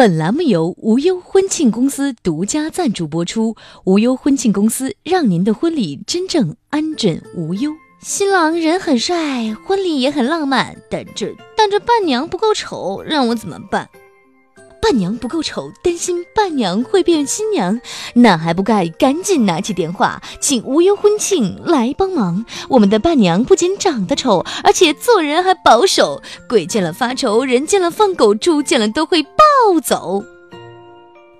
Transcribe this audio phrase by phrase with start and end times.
[0.00, 3.54] 本栏目由无忧婚庆公司独家赞助播出。
[3.84, 7.70] 无忧婚庆公司让您的婚礼真正安枕无忧。
[8.00, 13.90] 新郎人很帅，婚礼也很浪漫，但这但这伴娘不够丑，让我怎么办？
[14.80, 17.80] 伴娘不够丑，担心伴娘会变新娘，
[18.14, 22.44] 那还不该赶紧拿起电话，请无忧婚庆来帮忙。
[22.68, 30.24] 我们的伴娘不仅长得丑，而且做人还保守，鬼见了发愁，人见了放狗，猪见了都会暴走。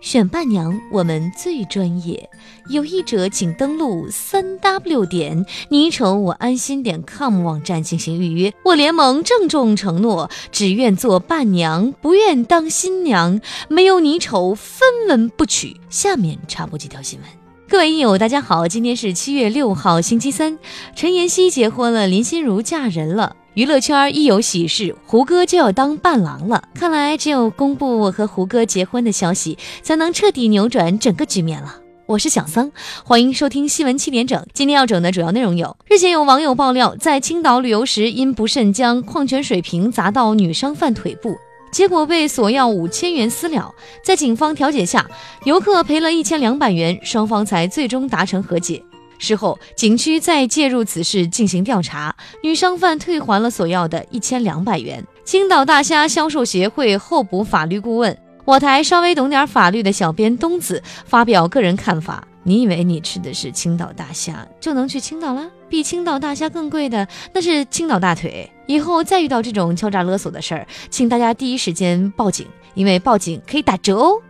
[0.00, 2.28] 选伴娘，我们最专业。
[2.70, 8.52] 有意者请登录三 w 点你丑我安心点 com 网站进行预约。
[8.64, 13.40] 我联盟郑重承诺，只愿做伴娘，不愿当新娘。
[13.68, 15.78] 没有你丑，分文不取。
[15.90, 17.28] 下面插播几条新闻。
[17.68, 20.58] 各位益友，大家好，今天是七月六号，星期三。
[20.96, 23.36] 陈妍希结婚了，林心如嫁人了。
[23.54, 26.62] 娱乐圈一有喜事，胡歌就要当伴郎了。
[26.72, 31.74] 看来只有公布我和胡歌结婚的消息，才能彻底扭转整个局面了。
[32.06, 32.70] 我是小桑，
[33.04, 34.46] 欢迎收听新闻七点整。
[34.54, 41.36] 今天要整的主要内容有：日前有网友爆料，在青岛旅游时因不慎将矿泉水瓶砸到女商贩腿部，
[41.72, 43.74] 结果被索要五千元私了。
[44.04, 45.04] 在警方调解下，
[45.42, 48.80] 游客赔了一千两百元，双方才最终达成和解。
[49.20, 55.06] 事后，景区再介入此事进行调查，女商贩退还了索要的一千两百元。
[55.24, 65.48] 青岛大虾销售协会候补法律顾问，我台稍微懂点法律的小编东子发表个人看法：你以为你吃的是青岛大虾就能去青岛了？
[65.68, 68.50] 比青岛大虾更贵的那是青岛大腿。
[68.66, 74.20] 以后再遇到这种敲诈勒索的事儿，请大家第一时间报警，因为报警可以打折哦。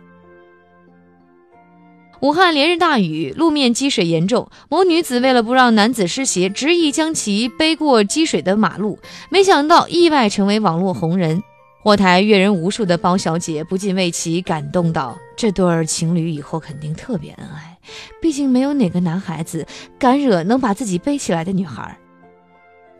[2.21, 4.47] 武汉连日大雨，路面积水严重。
[4.69, 8.99] 某女子为了不让男子湿鞋，执意将其背过积水的马路，
[9.31, 11.41] 没想到意外成为网络红人。
[11.81, 17.75] 火台阅人无数的包小姐不禁为其感动道：“这对儿情侣以后肯定特别恩爱，
[18.21, 19.65] 毕竟没有哪个男孩子
[19.97, 21.97] 敢惹能把自己背起来的女孩。”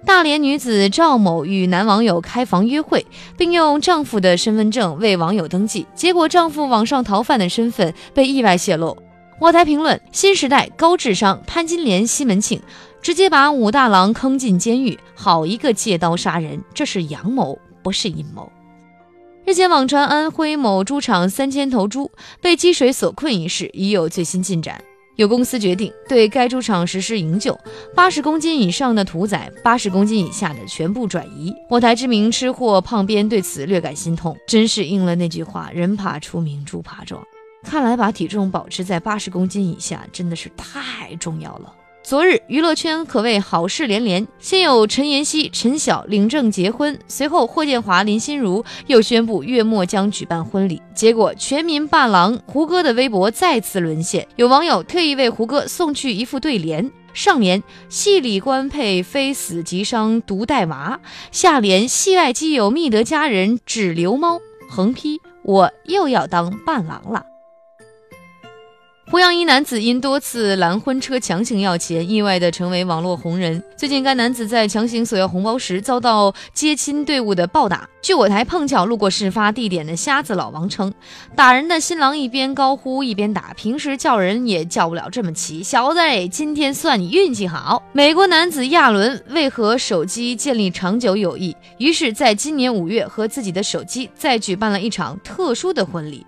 [0.04, 3.06] 大连女子赵某与男网友开房约会，
[3.38, 8.98] 并用丈夫的身份证为网友登记，结果丈夫网上逃犯的身份被意外泄露。
[9.42, 12.62] 我台评论：新时代高智商潘金莲西门庆，
[13.02, 18.52] 直接把武大郎坑进监狱，好一个借刀杀人，这是阳谋，不是阴谋。
[19.44, 24.80] 日前网传安徽某猪场三千头猪被积水所困一事，已有最新进展。
[25.16, 27.60] 有公司决定对该猪场实施营救，
[27.96, 31.52] 八十公斤以上的屠宰，八十公斤以下的全部转移。
[31.68, 37.20] 我台知名吃货胖编对此略感心痛，真是应了那句话：人怕出名，猪怕壮。
[37.64, 41.76] 看来把体重保持在八十公斤以下真的是太重要了。
[42.04, 50.82] 昨日娱乐圈可谓好事连连，先有陈妍希、陈晓领证结婚，随后霍建华、林心如又宣布月末将举办婚礼。
[50.96, 61.00] 结果全民伴郎胡歌的微博再次沦陷，有网友特意为胡歌送去一副对联，上联“戏里官配非死即伤独带娃”，
[61.32, 67.28] 下联“戏外基友觅得佳人只留猫”，横批“我又要当伴郎了”。
[69.12, 73.62] 濮阳一男子因多次拦婚车强行要钱，意外的成为网络红人。
[73.76, 77.86] 最近，该男子在强行索要红包时遭到接亲队伍的暴打。
[78.02, 80.94] 据我台碰巧路过事发地点的瞎子老王称，
[81.36, 85.62] 打人的新郎一边高呼一边打，平时叫人也叫不了这么齐。
[85.62, 86.00] 小子，
[86.32, 87.84] 今天算你运气好。
[87.92, 96.26] 美国男子亚伦为和手机建立长久友谊，于是在今年五月和自己的手机再举办了一场特殊的婚礼。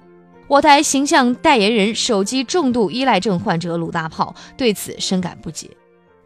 [0.48, 5.70] 我台形象代言人、手机重度依赖症患者鲁大炮对此深感不解。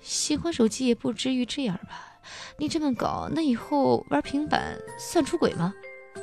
[0.01, 2.19] 喜欢手机也不至于这样吧？
[2.57, 5.73] 你这么搞，那以后玩平板算出轨吗？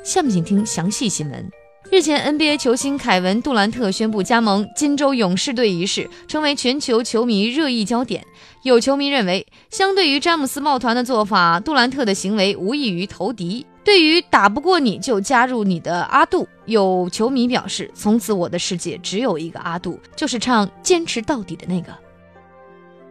[0.03, 1.49] 下面请听详细新闻。
[1.91, 8.25] 日前，NBA 球星凯文·杜兰特宣布加盟金州勇士队一事，成为全球球迷热议焦点。
[8.63, 13.65] 有球迷认为，相对于詹姆斯抱团的做法，杜兰特的行为无异于投敌。
[13.85, 21.93] 对于打不过你就加入你的阿杜，有球迷表示，从此我的世界只有一个阿杜，就是唱坚持到底的那个。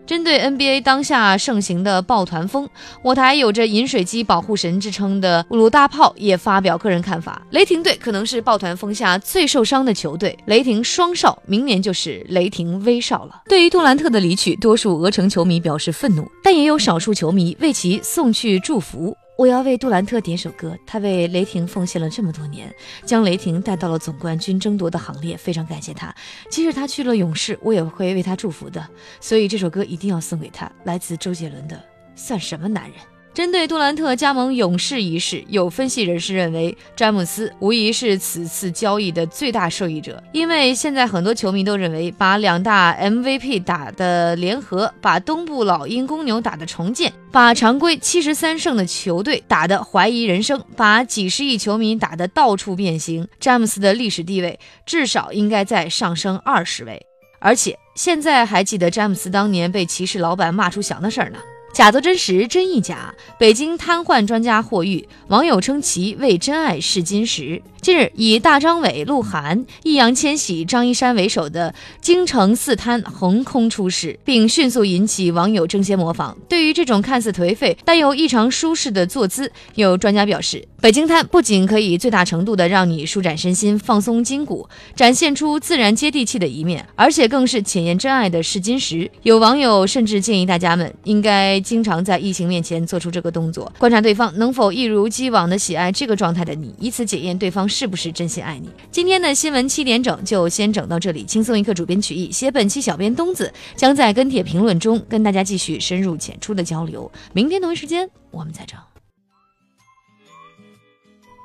[0.04, 2.68] 针对 NBA 当下盛行的抱团风，
[3.02, 13.44] 我台有着饮水机保护神之称的鲁大炮也发表个人看法：雷霆队可能是抱团风下最受伤的球队，雷霆双少明年就是雷霆威少了。
[13.48, 19.16] 对于杜兰特的离去，多数俄城球迷表示愤怒，但也有少数球迷为其送去祝福。
[19.36, 22.72] 我要为杜兰特点首歌，他为雷霆奉献了这么多年，
[23.04, 26.14] 将雷霆带到了总冠军争夺的行列，非常感谢他。
[26.48, 28.86] 即使他去了勇士，我也会为他祝福的。
[29.20, 31.76] 所以这首歌一定要送给他，来自周杰伦的
[32.14, 32.92] 《算什么男人》。
[33.34, 57.04] 针对杜兰特加盟勇士一事，有分析人士认为，詹姆斯无疑是此次交易的最大受益者，因为现在很多球迷都认为，把两大 MVP 打的联合，把东部老鹰公牛打的重建，把常规七十三胜的球队打得怀疑人生，把几十亿球迷打得到处变形，詹姆斯的历史地位至少应该再上升二十位，
[57.40, 61.38] 而且现在还记得詹姆斯当年被骑士老板骂出翔的事儿呢。
[61.74, 63.12] 假作真实，真亦假。
[63.36, 67.60] 北京瘫痪专家霍玉，网友称其为真爱试金石。
[67.80, 76.34] 近日，以大张伟、鹿晗、易烊千玺、张一山为首的京城四瘫横空出世，并迅速引起网友争先模仿。
[76.48, 89.10] 对于这种看似颓废但又异常舒适的坐姿，有专家表示，北京瘫不仅可以最大程度的让你舒展身心、放松筋骨，展现出自然接地气的一面，而且更是检验真爱的试金石。
[89.24, 97.64] 有网友甚至建议大家们应该经常在异性面前做出这个动作，观察对方能否一如既往的喜爱这个状态的你，以此检验对方。
[97.66, 98.68] 是不是真心爱你？
[98.92, 101.24] 今天的新闻七点整就先整到这里。
[101.24, 107.10] 轻松一刻，主编曲艺，写本期小编东子将在跟帖评论中跟大家继续深入浅出的交流。
[107.32, 108.78] 明天同一时间我们再整。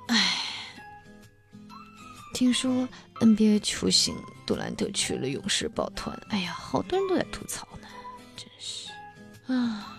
[0.07, 0.17] 唉，
[2.33, 2.87] 听说
[3.21, 4.13] NBA 球星
[4.45, 7.87] 杜兰特去了勇士抱团，哎呀，好多人都在吐槽呢，
[8.35, 8.91] 真是
[9.53, 9.98] 啊！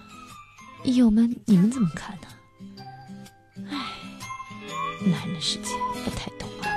[0.84, 2.28] 友们，你们怎么看呢？
[3.70, 3.78] 唉。
[5.02, 5.70] 男人的世界
[6.04, 6.68] 不太懂啊。